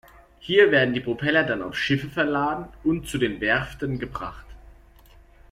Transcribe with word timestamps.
Hier 0.39 0.71
werden 0.71 0.95
die 0.95 0.99
Propeller 0.99 1.43
dann 1.43 1.61
auf 1.61 1.77
Schiffe 1.77 2.09
verladen 2.09 2.65
und 2.83 3.07
zu 3.07 3.19
den 3.19 3.39
Werften 3.39 3.99
gebracht. 3.99 4.47